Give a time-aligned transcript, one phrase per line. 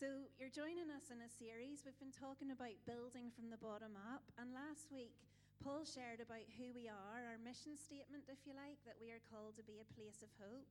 [0.00, 1.84] So, you're joining us in a series.
[1.84, 4.24] We've been talking about building from the bottom up.
[4.40, 5.12] And last week,
[5.60, 9.20] Paul shared about who we are, our mission statement, if you like, that we are
[9.28, 10.64] called to be a place of hope.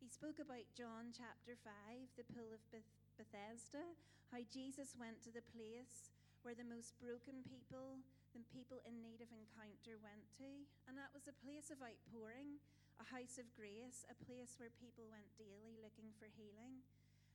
[0.00, 3.84] He spoke about John chapter 5, the pool of Beth- Bethesda,
[4.32, 6.08] how Jesus went to the place
[6.40, 8.00] where the most broken people,
[8.32, 10.48] the people in need of encounter, went to.
[10.88, 12.56] And that was a place of outpouring,
[12.96, 16.80] a house of grace, a place where people went daily looking for healing.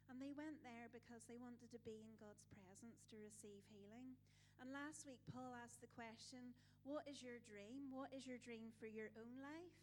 [0.08, 4.16] And they went there because they wanted to be in God's presence to receive healing.
[4.58, 6.56] And last week, Paul asked the question
[6.88, 7.92] What is your dream?
[7.92, 9.76] What is your dream for your own life?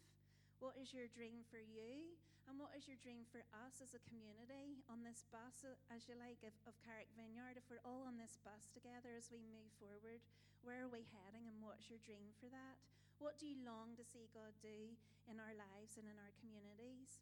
[0.59, 2.17] What is your dream for you?
[2.45, 6.13] And what is your dream for us as a community on this bus, as you
[6.13, 7.57] like, of, of Carrick Vineyard?
[7.57, 10.21] If we're all on this bus together as we move forward,
[10.61, 12.77] where are we heading and what's your dream for that?
[13.17, 14.93] What do you long to see God do
[15.25, 17.21] in our lives and in our communities?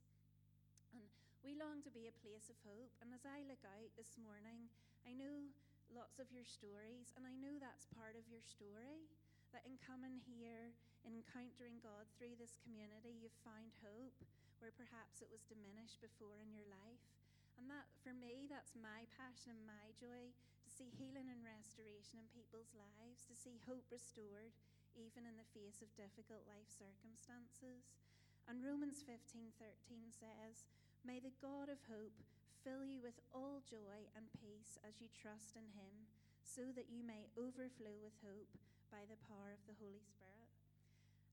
[1.43, 2.95] We long to be a place of hope.
[3.03, 4.71] And as I look out this morning,
[5.03, 5.51] I know
[5.91, 9.11] lots of your stories, and I know that's part of your story.
[9.51, 10.71] That in coming here,
[11.03, 14.15] encountering God through this community, you've found hope
[14.63, 17.03] where perhaps it was diminished before in your life.
[17.59, 22.23] And that, for me, that's my passion and my joy to see healing and restoration
[22.23, 24.55] in people's lives, to see hope restored,
[24.95, 27.91] even in the face of difficult life circumstances.
[28.47, 30.63] And Romans 15:13 says,
[31.03, 32.15] "May the God of hope
[32.63, 36.07] fill you with all joy and peace as you trust in him,
[36.41, 38.55] so that you may overflow with hope
[38.89, 40.47] by the power of the Holy Spirit."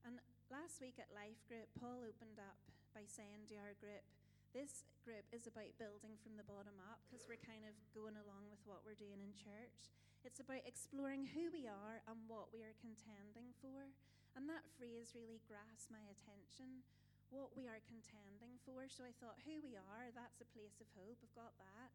[0.03, 2.59] And last week at Life Group, Paul opened up
[2.93, 4.03] by saying to our group,
[4.51, 8.51] this group is about building from the bottom up because we're kind of going along
[8.51, 9.87] with what we're doing in church.
[10.27, 13.95] It's about exploring who we are and what we are contending for.
[14.35, 16.83] And that phrase really grasped my attention
[17.31, 18.85] what we are contending for.
[18.91, 21.17] So I thought, who we are, that's a place of hope.
[21.23, 21.89] I've got that.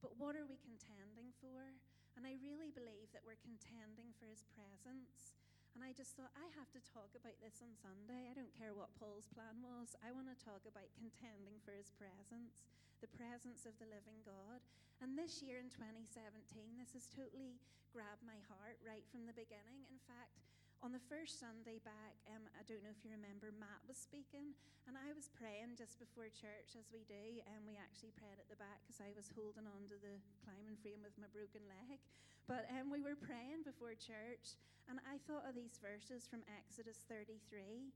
[0.00, 1.74] But what are we contending for?
[2.16, 5.36] And I really believe that we're contending for his presence.
[5.76, 8.32] And I just thought, I have to talk about this on Sunday.
[8.32, 9.92] I don't care what Paul's plan was.
[10.00, 12.64] I want to talk about contending for his presence,
[13.04, 14.64] the presence of the living God.
[15.04, 17.60] And this year in 2017, this has totally
[17.92, 19.84] grabbed my heart right from the beginning.
[19.92, 20.40] In fact,
[20.84, 24.52] on the first Sunday back, um, I don't know if you remember, Matt was speaking,
[24.84, 28.48] and I was praying just before church, as we do, and we actually prayed at
[28.52, 31.98] the back because I was holding on to the climbing frame with my broken leg.
[32.44, 34.54] But um, we were praying before church,
[34.86, 37.90] and I thought of these verses from Exodus 33.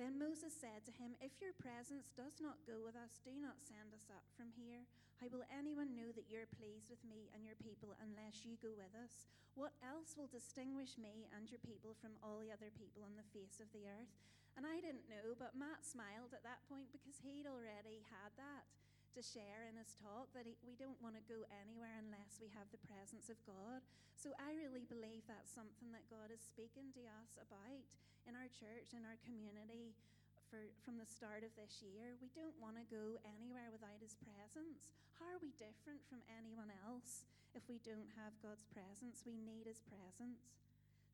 [0.00, 3.62] Then Moses said to him, If your presence does not go with us, do not
[3.62, 4.88] send us up from here.
[5.22, 8.74] How will anyone know that you're pleased with me and your people unless you go
[8.74, 9.30] with us?
[9.54, 13.30] What else will distinguish me and your people from all the other people on the
[13.30, 14.10] face of the earth?
[14.58, 18.66] And I didn't know, but Matt smiled at that point because he'd already had that
[19.14, 22.50] to share in his talk that he, we don't want to go anywhere unless we
[22.58, 23.78] have the presence of God.
[24.18, 27.86] So I really believe that's something that God is speaking to us about
[28.26, 29.94] in our church, in our community.
[30.52, 34.20] For, from the start of this year, we don't want to go anywhere without His
[34.20, 34.92] presence.
[35.16, 37.24] How are we different from anyone else
[37.56, 39.24] if we don't have God's presence?
[39.24, 40.52] We need His presence.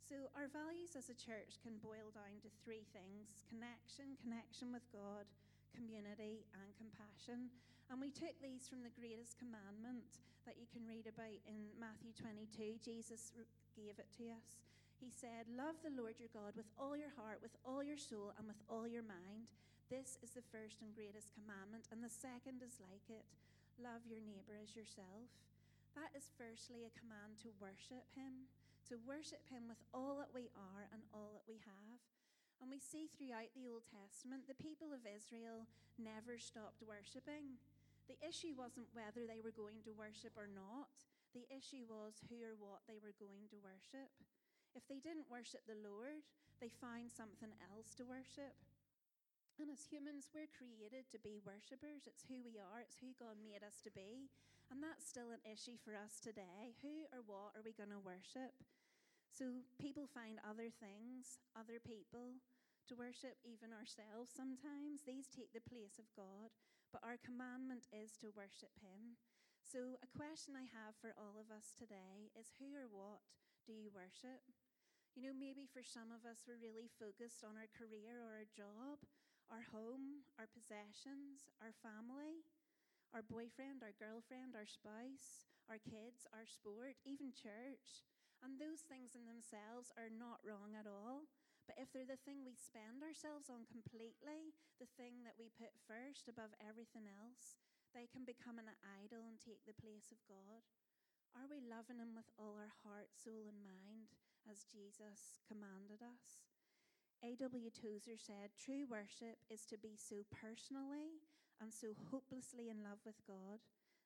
[0.03, 4.82] So, our values as a church can boil down to three things connection, connection with
[4.91, 5.31] God,
[5.70, 7.55] community, and compassion.
[7.94, 10.19] And we took these from the greatest commandment
[10.50, 12.82] that you can read about in Matthew 22.
[12.82, 13.31] Jesus
[13.78, 14.59] gave it to us.
[14.99, 18.35] He said, Love the Lord your God with all your heart, with all your soul,
[18.35, 19.47] and with all your mind.
[19.87, 21.87] This is the first and greatest commandment.
[21.95, 23.25] And the second is like it
[23.79, 25.31] love your neighbor as yourself.
[25.95, 28.51] That is firstly a command to worship Him,
[28.91, 31.99] to worship Him with all that we are and all that we have.
[32.59, 37.63] And we see throughout the Old Testament, the people of Israel never stopped worshipping.
[38.11, 40.91] The issue wasn't whether they were going to worship or not,
[41.37, 44.11] the issue was who or what they were going to worship.
[44.77, 46.25] If they didn't worship the Lord,
[46.61, 48.56] they found something else to worship.
[49.59, 52.06] And as humans, we're created to be worshippers.
[52.06, 54.31] It's who we are, it's who God made us to be.
[54.71, 56.79] And that's still an issue for us today.
[56.85, 58.55] Who or what are we going to worship?
[59.32, 62.38] So people find other things, other people
[62.88, 65.05] to worship, even ourselves sometimes.
[65.05, 66.55] These take the place of God,
[66.91, 69.20] but our commandment is to worship Him.
[69.61, 73.20] So, a question I have for all of us today is who or what
[73.69, 74.41] do you worship?
[75.19, 78.47] You know, maybe for some of us, we're really focused on our career or our
[78.55, 79.03] job,
[79.50, 82.47] our home, our possessions, our family,
[83.11, 88.06] our boyfriend, our girlfriend, our spouse, our kids, our sport, even church.
[88.47, 91.26] And those things in themselves are not wrong at all.
[91.67, 95.75] But if they're the thing we spend ourselves on completely, the thing that we put
[95.91, 97.59] first above everything else,
[97.91, 98.70] they can become an
[99.03, 100.62] idol and take the place of God.
[101.35, 104.15] Are we loving Him with all our heart, soul, and mind
[104.46, 106.44] as Jesus commanded us?
[107.25, 107.75] A.W.
[107.75, 111.19] Tozer said, True worship is to be so personally
[111.58, 113.58] and so hopelessly in love with God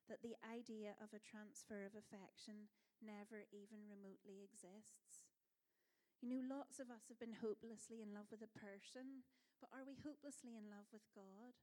[0.09, 5.29] that the idea of a transfer of affection never even remotely exists.
[6.23, 9.27] You know, lots of us have been hopelessly in love with a person,
[9.61, 11.53] but are we hopelessly in love with God?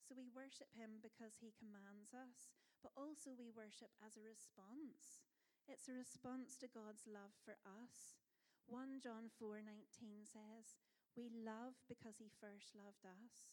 [0.00, 2.48] So we worship Him because He commands us,
[2.80, 5.27] but also we worship as a response.
[5.68, 8.16] It's a response to God's love for us.
[8.64, 10.80] 1 John 4:19 says,
[11.14, 13.44] "We love because he first loved us."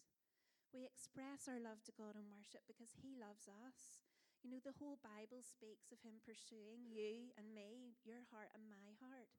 [0.71, 3.99] We express our love to God in worship because he loves us.
[4.41, 8.69] You know, the whole Bible speaks of him pursuing you and me, your heart and
[8.69, 9.29] my heart.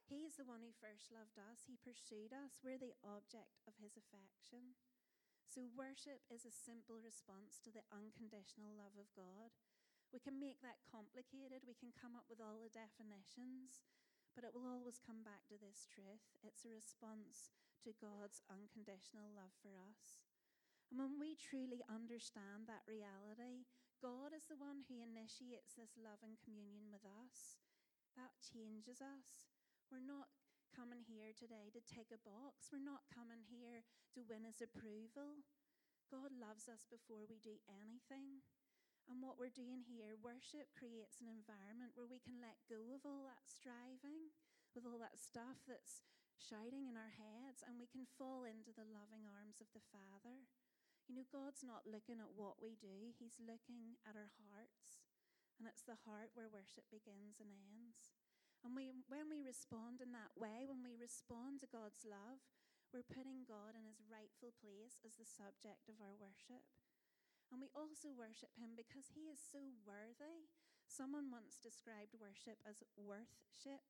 [0.00, 1.64] He's the one who first loved us.
[1.64, 2.62] He pursued us.
[2.62, 4.76] We're the object of his affection.
[5.44, 9.52] So, worship is a simple response to the unconditional love of God.
[10.12, 13.80] We can make that complicated, we can come up with all the definitions,
[14.36, 17.48] but it will always come back to this truth it's a response
[17.80, 20.20] to God's unconditional love for us.
[20.92, 23.64] And when we truly understand that reality,
[24.04, 27.56] God is the one who initiates this love and communion with us.
[28.18, 29.48] That changes us.
[29.88, 30.28] We're not
[30.76, 33.84] coming here today to tick a box, we're not coming here
[34.16, 35.44] to win his approval.
[36.12, 38.44] God loves us before we do anything.
[39.10, 43.02] And what we're doing here, worship creates an environment where we can let go of
[43.02, 44.30] all that striving,
[44.72, 46.06] with all that stuff that's
[46.38, 50.46] shouting in our heads, and we can fall into the loving arms of the Father.
[51.10, 55.02] You know, God's not looking at what we do, He's looking at our hearts.
[55.60, 58.10] And it's the heart where worship begins and ends.
[58.66, 62.42] And we, when we respond in that way, when we respond to God's love,
[62.90, 66.66] we're putting God in his rightful place as the subject of our worship.
[67.52, 70.48] And we also worship him because he is so worthy.
[70.88, 73.84] Someone once described worship as worthship,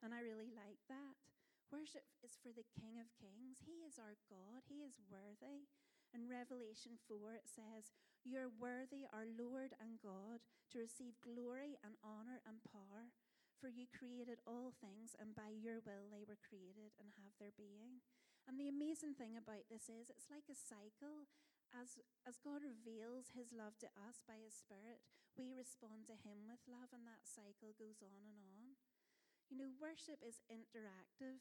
[0.00, 1.20] and I really like that.
[1.68, 3.60] Worship is for the King of Kings.
[3.64, 5.68] He is our God, he is worthy.
[6.12, 11.96] In Revelation 4, it says, You're worthy, our Lord and God, to receive glory and
[12.04, 13.12] honor and power,
[13.56, 17.56] for you created all things, and by your will they were created and have their
[17.56, 18.04] being.
[18.44, 21.32] And the amazing thing about this is, it's like a cycle
[21.72, 21.98] as,
[22.28, 25.00] as God reveals his love to us by his Spirit,
[25.36, 28.76] we respond to him with love, and that cycle goes on and on.
[29.48, 31.40] You know, worship is interactive,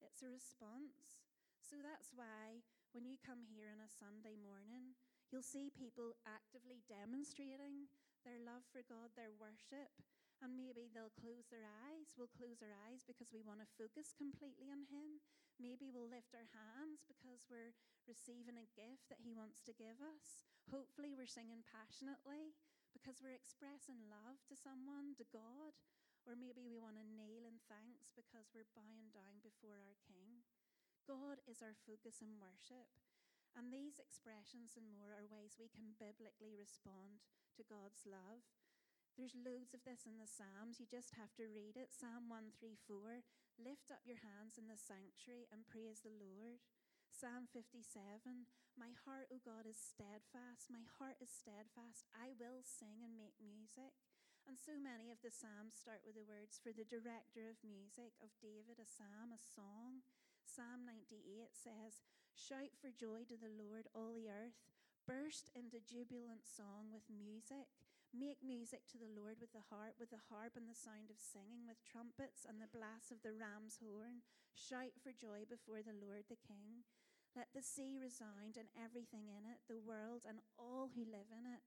[0.00, 1.24] it's a response.
[1.60, 2.60] So that's why
[2.92, 4.92] when you come here on a Sunday morning,
[5.32, 7.88] you'll see people actively demonstrating
[8.28, 9.88] their love for God, their worship,
[10.42, 12.12] and maybe they'll close their eyes.
[12.18, 15.22] We'll close our eyes because we want to focus completely on Him.
[15.60, 17.76] Maybe we'll lift our hands because we're
[18.08, 20.46] receiving a gift that He wants to give us.
[20.70, 22.56] Hopefully, we're singing passionately
[22.92, 25.74] because we're expressing love to someone, to God.
[26.22, 30.46] Or maybe we want to kneel in thanks because we're bowing down before our King.
[31.02, 32.86] God is our focus in worship.
[33.58, 37.20] And these expressions and more are ways we can biblically respond
[37.58, 38.46] to God's love.
[39.18, 40.80] There's loads of this in the Psalms.
[40.80, 41.92] You just have to read it.
[41.92, 43.26] Psalm 134
[43.60, 46.64] Lift up your hands in the sanctuary and praise the Lord.
[47.12, 48.48] Psalm 57
[48.80, 50.72] My heart, O God, is steadfast.
[50.72, 52.08] My heart is steadfast.
[52.16, 53.92] I will sing and make music.
[54.48, 58.16] And so many of the Psalms start with the words For the director of music,
[58.24, 60.02] of David, a psalm, a song.
[60.48, 62.00] Psalm 98 says,
[62.32, 64.56] Shout for joy to the Lord, all the earth.
[65.04, 67.68] Burst into jubilant song with music.
[68.12, 71.16] Make music to the Lord with the harp, with the harp and the sound of
[71.16, 74.20] singing, with trumpets and the blast of the ram's horn.
[74.52, 76.84] Shout for joy before the Lord the King.
[77.32, 81.48] Let the sea resound and everything in it, the world and all who live in
[81.48, 81.64] it.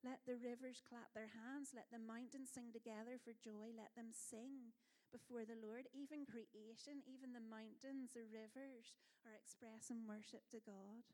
[0.00, 1.76] Let the rivers clap their hands.
[1.76, 3.76] Let the mountains sing together for joy.
[3.76, 4.72] Let them sing
[5.12, 5.92] before the Lord.
[5.92, 8.96] Even creation, even the mountains, the rivers
[9.28, 11.04] are expressing worship to God.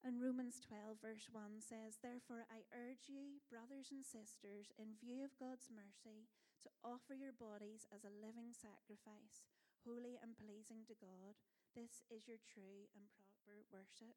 [0.00, 5.20] And Romans 12, verse 1 says, Therefore I urge you, brothers and sisters, in view
[5.20, 6.24] of God's mercy,
[6.64, 9.44] to offer your bodies as a living sacrifice,
[9.84, 11.36] holy and pleasing to God.
[11.76, 14.16] This is your true and proper worship.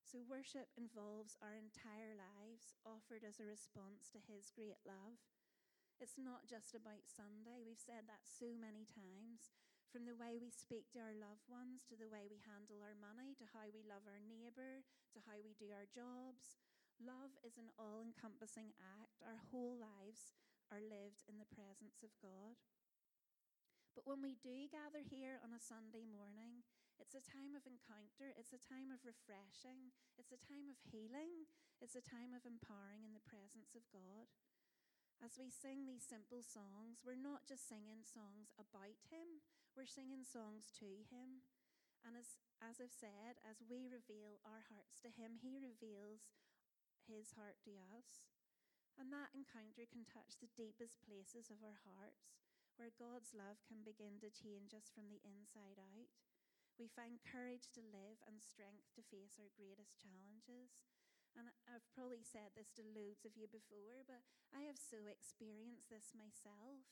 [0.00, 5.20] So, worship involves our entire lives offered as a response to His great love.
[6.00, 7.60] It's not just about Sunday.
[7.60, 9.52] We've said that so many times.
[9.94, 12.98] From the way we speak to our loved ones, to the way we handle our
[12.98, 14.82] money, to how we love our neighbour,
[15.14, 16.58] to how we do our jobs.
[16.98, 19.22] Love is an all encompassing act.
[19.22, 20.34] Our whole lives
[20.74, 22.58] are lived in the presence of God.
[23.94, 26.66] But when we do gather here on a Sunday morning,
[26.98, 31.46] it's a time of encounter, it's a time of refreshing, it's a time of healing,
[31.78, 34.26] it's a time of empowering in the presence of God.
[35.22, 39.42] As as we sing these simple songs, we're not just singing songs about Him,
[39.74, 41.42] we're singing songs to Him.
[42.06, 46.30] And as, as I've said, as we reveal our hearts to Him, He reveals
[47.10, 48.22] His heart to us.
[48.94, 52.30] And that encounter can touch the deepest places of our hearts,
[52.78, 56.10] where God's love can begin to change us from the inside out.
[56.78, 60.78] We find courage to live and strength to face our greatest challenges.
[61.34, 64.22] And I've probably said this to loads of you before, but
[64.54, 66.86] I have so experienced this myself.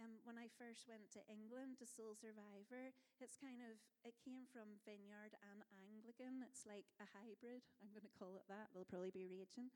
[0.00, 4.48] Um, when I first went to England to Soul Survivor, it's kind of, it came
[4.48, 6.40] from Vineyard and Anglican.
[6.48, 7.60] It's like a hybrid.
[7.84, 8.72] I'm going to call it that.
[8.72, 9.68] They'll probably be raging.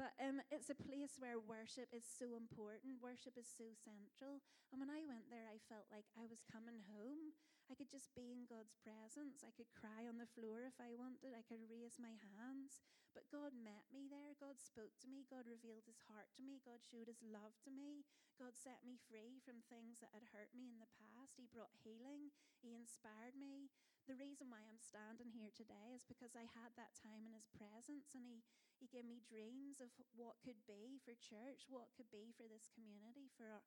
[0.00, 3.04] But um, it's a place where worship is so important.
[3.04, 4.40] Worship is so central.
[4.72, 7.36] And when I went there, I felt like I was coming home.
[7.66, 9.42] I could just be in God's presence.
[9.42, 11.34] I could cry on the floor if I wanted.
[11.34, 12.78] I could raise my hands.
[13.10, 14.38] But God met me there.
[14.38, 15.26] God spoke to me.
[15.26, 16.62] God revealed his heart to me.
[16.62, 18.06] God showed his love to me.
[18.38, 21.40] God set me free from things that had hurt me in the past.
[21.40, 22.30] He brought healing.
[22.62, 23.72] He inspired me.
[24.06, 27.50] The reason why I'm standing here today is because I had that time in his
[27.50, 28.46] presence and he,
[28.78, 32.70] he gave me dreams of what could be for church, what could be for this
[32.70, 33.64] community, for our,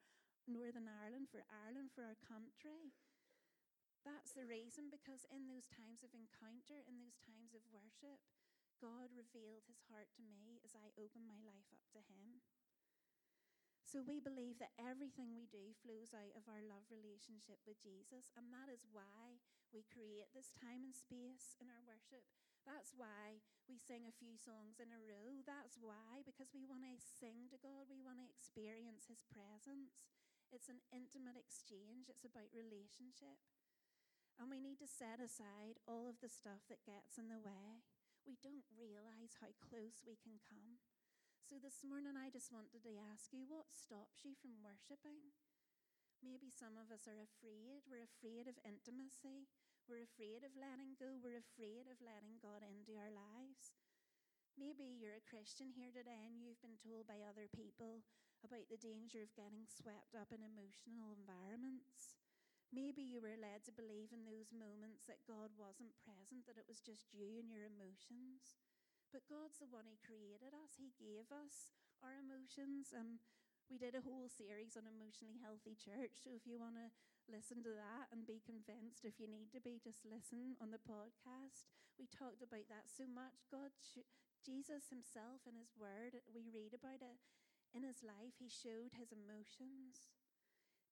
[0.49, 2.89] Northern Ireland, for Ireland, for our country.
[4.09, 8.17] That's the reason, because in those times of encounter, in those times of worship,
[8.81, 12.41] God revealed his heart to me as I opened my life up to him.
[13.85, 18.33] So we believe that everything we do flows out of our love relationship with Jesus,
[18.33, 19.37] and that is why
[19.69, 22.25] we create this time and space in our worship.
[22.65, 25.45] That's why we sing a few songs in a row.
[25.45, 30.01] That's why, because we want to sing to God, we want to experience His presence.
[30.49, 33.37] It's an intimate exchange, it's about relationship.
[34.39, 37.83] And we need to set aside all of the stuff that gets in the way.
[38.23, 40.79] We don't realize how close we can come.
[41.43, 45.35] So this morning, I just wanted to ask you what stops you from worshipping?
[46.23, 47.83] Maybe some of us are afraid.
[47.83, 49.51] We're afraid of intimacy.
[49.91, 51.19] We're afraid of letting go.
[51.19, 53.75] We're afraid of letting God into our lives.
[54.55, 58.07] Maybe you're a Christian here today and you've been told by other people
[58.43, 62.19] about the danger of getting swept up in emotional environments.
[62.69, 66.69] Maybe you were led to believe in those moments that God wasn't present, that it
[66.69, 68.61] was just you and your emotions.
[69.09, 70.77] But God's the one who created us.
[70.77, 71.73] He gave us
[72.05, 72.93] our emotions.
[72.93, 73.17] Um,
[73.65, 76.13] we did a whole series on emotionally healthy church.
[76.21, 76.93] So if you want to
[77.25, 80.81] listen to that and be convinced, if you need to be, just listen on the
[80.81, 81.69] podcast.
[81.97, 83.49] We talked about that so much.
[83.49, 83.73] God,
[84.45, 87.17] Jesus Himself in His Word, we read about it
[87.73, 88.37] in His life.
[88.37, 90.09] He showed His emotions.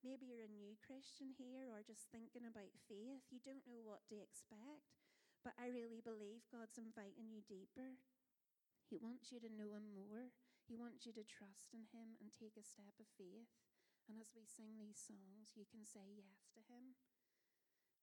[0.06, 3.26] Maybe you're a new Christian here or just thinking about faith.
[3.34, 4.94] You don't know what to expect.
[5.42, 7.98] But I really believe God's inviting you deeper.
[8.86, 10.34] He wants you to know Him more.
[10.68, 13.52] He wants you to trust in Him and take a step of faith.
[14.08, 16.96] And as we sing these songs, you can say yes to Him.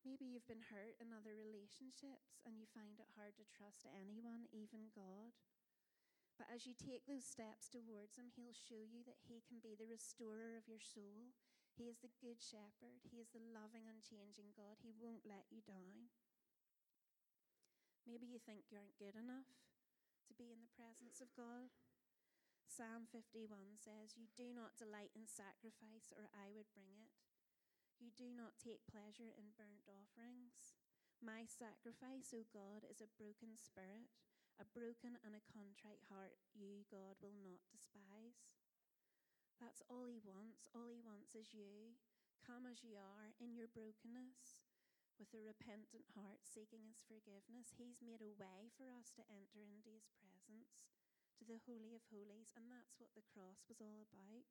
[0.04, 4.44] Maybe you've been hurt in other relationships and you find it hard to trust anyone,
[4.52, 5.32] even God.
[6.36, 9.72] But as you take those steps towards Him, He'll show you that He can be
[9.72, 11.32] the restorer of your soul.
[11.74, 13.02] He is the good shepherd.
[13.02, 14.78] He is the loving, unchanging God.
[14.78, 16.14] He won't let you down.
[18.06, 19.50] Maybe you think you aren't good enough
[20.30, 21.74] to be in the presence of God.
[22.70, 27.10] Psalm 51 says, You do not delight in sacrifice, or I would bring it.
[27.98, 30.78] You do not take pleasure in burnt offerings.
[31.18, 34.10] My sacrifice, O God, is a broken spirit,
[34.58, 38.46] a broken and a contrite heart, you, God, will not despise.
[39.62, 40.66] That's all He wants.
[40.74, 41.98] All He wants is you.
[42.42, 44.60] Come as you are in your brokenness
[45.16, 47.78] with a repentant heart seeking His forgiveness.
[47.78, 50.90] He's made a way for us to enter into His presence,
[51.38, 54.44] to the Holy of Holies, and that's what the cross was all about.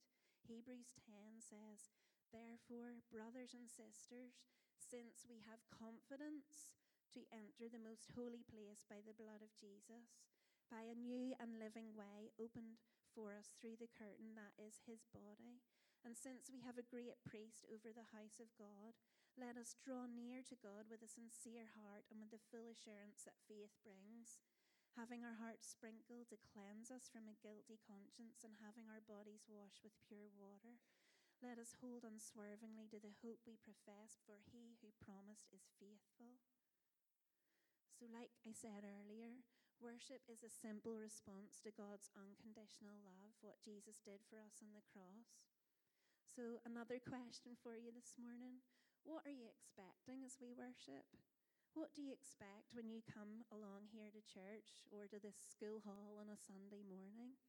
[0.47, 1.91] Hebrews 10 says,
[2.31, 4.41] Therefore, brothers and sisters,
[4.75, 6.73] since we have confidence
[7.13, 10.17] to enter the most holy place by the blood of Jesus,
[10.71, 12.81] by a new and living way opened
[13.13, 15.61] for us through the curtain that is his body.
[16.01, 18.97] And since we have a great priest over the house of God,
[19.37, 23.23] let us draw near to God with a sincere heart and with the full assurance
[23.25, 24.43] that faith brings,
[24.99, 29.47] having our hearts sprinkled to cleanse us from a guilty conscience and having our bodies
[29.49, 30.77] washed with pure water.
[31.41, 36.39] Let us hold unswervingly to the hope we profess, for he who promised is faithful.
[37.97, 39.43] So, like I said earlier,
[39.81, 44.73] Worship is a simple response to God's unconditional love, what Jesus did for us on
[44.73, 45.45] the cross.
[46.27, 48.61] So, another question for you this morning
[49.05, 51.05] What are you expecting as we worship?
[51.73, 55.81] What do you expect when you come along here to church or to this school
[55.81, 57.39] hall on a Sunday morning?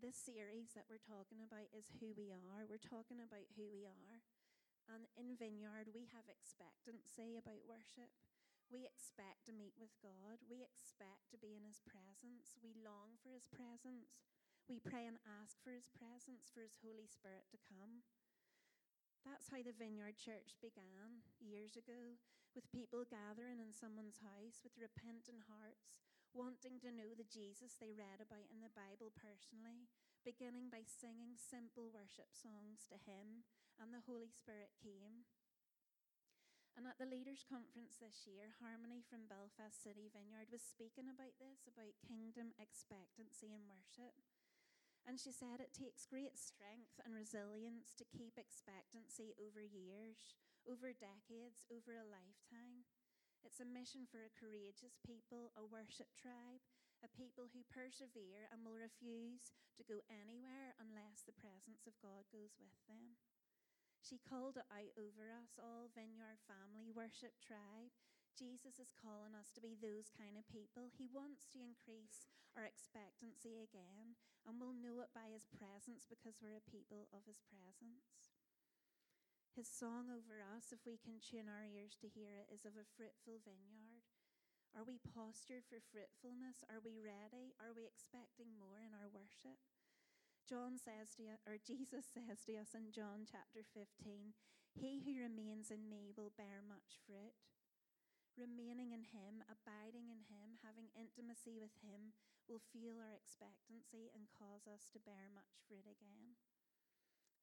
[0.00, 2.64] this series that we're talking about is who we are.
[2.64, 4.24] We're talking about who we are.
[4.88, 8.08] And in Vineyard, we have expectancy about worship.
[8.70, 10.38] We expect to meet with God.
[10.46, 12.54] We expect to be in His presence.
[12.62, 14.22] We long for His presence.
[14.70, 18.06] We pray and ask for His presence, for His Holy Spirit to come.
[19.26, 22.22] That's how the Vineyard Church began years ago,
[22.54, 25.98] with people gathering in someone's house with repentant hearts,
[26.30, 29.90] wanting to know the Jesus they read about in the Bible personally,
[30.22, 33.42] beginning by singing simple worship songs to Him,
[33.82, 35.26] and the Holy Spirit came.
[36.80, 41.36] And at the Leaders' Conference this year, Harmony from Belfast City Vineyard was speaking about
[41.36, 44.16] this, about kingdom expectancy and worship.
[45.04, 50.96] And she said it takes great strength and resilience to keep expectancy over years, over
[50.96, 52.88] decades, over a lifetime.
[53.44, 56.64] It's a mission for a courageous people, a worship tribe,
[57.04, 62.24] a people who persevere and will refuse to go anywhere unless the presence of God
[62.32, 63.20] goes with them.
[64.00, 67.92] She called it out over us, all Vineyard family, worship tribe.
[68.32, 70.88] Jesus is calling us to be those kind of people.
[70.88, 72.24] He wants to increase
[72.56, 74.16] our expectancy again,
[74.48, 78.32] and we'll know it by His presence because we're a people of His presence.
[79.52, 82.78] His song over us, if we can tune our ears to hear it, is of
[82.80, 84.06] a fruitful vineyard.
[84.72, 86.62] Are we postured for fruitfulness?
[86.70, 87.52] Are we ready?
[87.58, 89.58] Are we expecting more in our worship?
[90.48, 94.32] John says to or Jesus says to us in John chapter 15,
[94.72, 97.36] He who remains in me will bear much fruit.
[98.38, 102.14] Remaining in Him, abiding in Him, having intimacy with Him
[102.46, 106.38] will fuel our expectancy and cause us to bear much fruit again.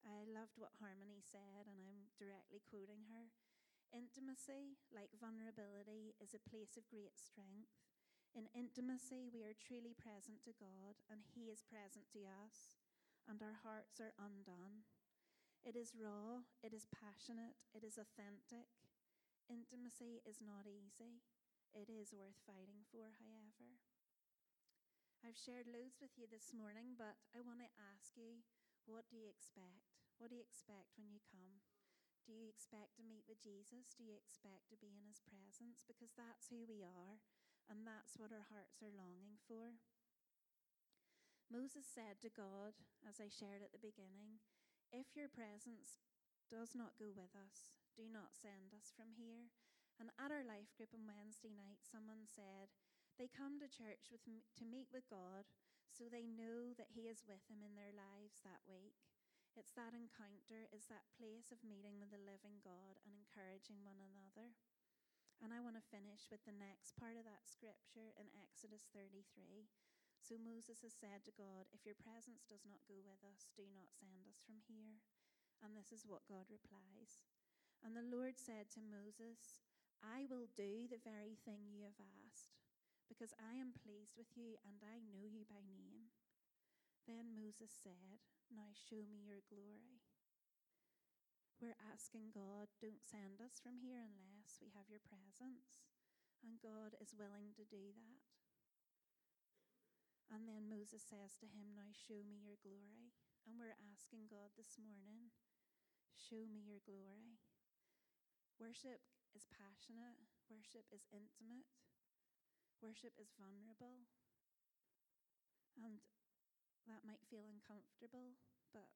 [0.07, 3.35] I loved what Harmony said, and I'm directly quoting her.
[3.91, 7.71] Intimacy, like vulnerability, is a place of great strength.
[8.35, 12.76] In intimacy, we are truly present to God, and He is present to us,
[13.27, 14.87] and our hearts are undone.
[15.67, 18.71] It is raw, it is passionate, it is authentic.
[19.51, 21.23] Intimacy is not easy.
[21.75, 23.79] It is worth fighting for, however.
[25.23, 28.47] I've shared loads with you this morning, but I want to ask you
[28.87, 29.91] what do you expect?
[30.15, 31.59] What do you expect when you come?
[32.23, 33.91] Do you expect to meet with Jesus?
[33.95, 35.83] Do you expect to be in his presence?
[35.83, 37.19] Because that's who we are,
[37.67, 39.79] and that's what our hearts are longing for.
[41.47, 42.75] Moses said to God,
[43.07, 44.43] as I shared at the beginning,
[44.91, 46.03] If your presence
[46.51, 49.47] does not go with us, do not send us from here.
[49.95, 52.75] And at our life group on Wednesday night, someone said,
[53.15, 55.47] They come to church with, to meet with God,
[55.87, 58.99] so they know that He is with them in their lives that week.
[59.55, 64.03] It's that encounter, it's that place of meeting with the living God and encouraging one
[64.03, 64.53] another.
[65.39, 69.71] And I want to finish with the next part of that scripture in Exodus 33.
[70.27, 73.63] So Moses has said to God, If your presence does not go with us, do
[73.71, 74.99] not send us from here.
[75.63, 77.23] And this is what God replies.
[77.79, 79.63] And the Lord said to Moses,
[80.03, 81.95] I will do the very thing you have
[82.27, 82.59] asked
[83.07, 86.11] because I am pleased with you and I know you by name.
[87.07, 88.19] Then Moses said,
[88.51, 90.03] Now show me your glory.
[91.63, 95.87] We're asking God, don't send us from here unless we have your presence.
[96.43, 98.36] And God is willing to do that.
[100.27, 103.15] And then Moses says to him, Now show me your glory.
[103.47, 105.31] And we're asking God this morning,
[106.15, 107.39] Show me your glory.
[108.59, 108.99] Worship
[109.31, 111.69] is passionate, worship is intimate.
[112.81, 114.05] Worship is vulnerable.
[115.77, 116.01] And
[116.85, 118.37] that might feel uncomfortable,
[118.69, 118.89] but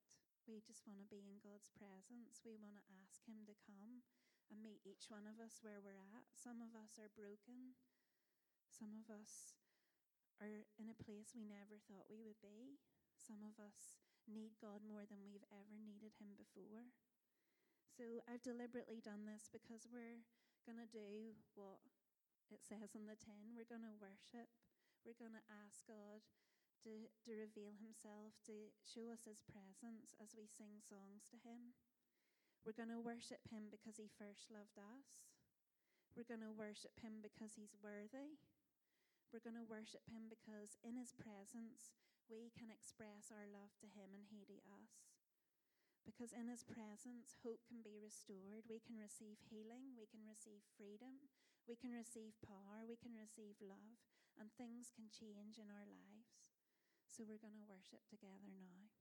[0.46, 2.42] we just want to be in God's presence.
[2.46, 4.06] We want to ask Him to come
[4.50, 6.30] and meet each one of us where we're at.
[6.34, 7.78] Some of us are broken,
[8.70, 9.61] some of us
[10.42, 12.82] are in a place we never thought we would be.
[13.16, 16.90] Some of us need God more than we've ever needed Him before.
[17.94, 20.26] So I've deliberately done this because we're
[20.66, 21.86] going to do what
[22.50, 24.50] it says in the 10, we're going to worship.
[25.06, 26.26] We're going to ask God
[26.84, 31.78] to, to reveal himself, to show us his presence as we sing songs to him.
[32.62, 35.26] We're going to worship him because he first loved us.
[36.14, 38.38] We're going to worship him because he's worthy.
[39.32, 41.96] We're going to worship him because in his presence
[42.28, 45.08] we can express our love to him and he to us.
[46.04, 48.68] Because in his presence, hope can be restored.
[48.68, 49.96] We can receive healing.
[49.96, 51.32] We can receive freedom.
[51.64, 52.84] We can receive power.
[52.84, 54.04] We can receive love.
[54.36, 56.44] And things can change in our lives.
[57.08, 58.92] So we're going to worship together now.